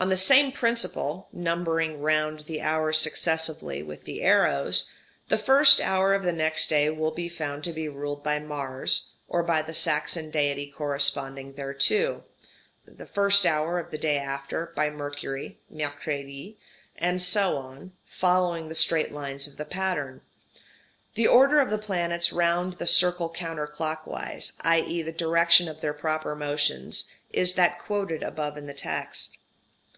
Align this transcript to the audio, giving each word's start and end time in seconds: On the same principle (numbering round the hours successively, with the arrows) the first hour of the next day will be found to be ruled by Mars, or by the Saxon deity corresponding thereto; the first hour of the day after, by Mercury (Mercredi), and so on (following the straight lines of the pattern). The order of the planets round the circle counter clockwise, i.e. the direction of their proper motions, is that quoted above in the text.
On 0.00 0.10
the 0.10 0.16
same 0.16 0.52
principle 0.52 1.28
(numbering 1.32 2.00
round 2.02 2.42
the 2.46 2.60
hours 2.60 2.98
successively, 2.98 3.82
with 3.82 4.04
the 4.04 4.22
arrows) 4.22 4.88
the 5.28 5.38
first 5.38 5.80
hour 5.80 6.14
of 6.14 6.22
the 6.22 6.32
next 6.32 6.68
day 6.70 6.88
will 6.88 7.10
be 7.10 7.28
found 7.28 7.64
to 7.64 7.72
be 7.72 7.88
ruled 7.88 8.22
by 8.22 8.38
Mars, 8.38 9.08
or 9.26 9.42
by 9.42 9.60
the 9.60 9.74
Saxon 9.74 10.30
deity 10.30 10.68
corresponding 10.68 11.54
thereto; 11.54 12.22
the 12.86 13.06
first 13.08 13.44
hour 13.44 13.80
of 13.80 13.90
the 13.90 13.98
day 13.98 14.18
after, 14.18 14.72
by 14.76 14.88
Mercury 14.88 15.58
(Mercredi), 15.68 16.54
and 16.94 17.20
so 17.20 17.56
on 17.56 17.90
(following 18.04 18.68
the 18.68 18.76
straight 18.76 19.10
lines 19.10 19.48
of 19.48 19.56
the 19.56 19.64
pattern). 19.64 20.20
The 21.16 21.26
order 21.26 21.58
of 21.58 21.70
the 21.70 21.76
planets 21.76 22.32
round 22.32 22.74
the 22.74 22.86
circle 22.86 23.30
counter 23.30 23.66
clockwise, 23.66 24.52
i.e. 24.60 25.02
the 25.02 25.10
direction 25.10 25.66
of 25.66 25.80
their 25.80 25.92
proper 25.92 26.36
motions, 26.36 27.10
is 27.32 27.54
that 27.54 27.80
quoted 27.80 28.22
above 28.22 28.56
in 28.56 28.66
the 28.66 28.74
text. 28.74 29.34